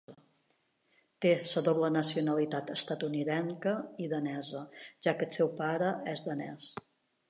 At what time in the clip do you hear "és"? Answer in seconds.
6.17-6.31